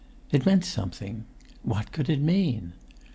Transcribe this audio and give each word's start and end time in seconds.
It 0.31 0.47
meant 0.47 0.65
something. 0.65 1.25
What 1.61 1.91
could 1.91 2.09
it 2.09 2.19
mean? 2.21 2.73